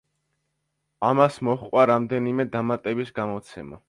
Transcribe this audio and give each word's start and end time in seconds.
ამას 1.09 1.37
მოჰყვა 1.49 1.83
რამდენიმე 1.91 2.47
დამატების 2.59 3.13
გამოცემა. 3.21 3.79